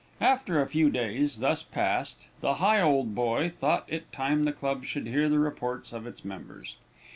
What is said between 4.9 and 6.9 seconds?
hear the reports of its members.